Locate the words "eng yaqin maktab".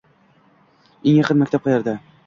1.11-1.69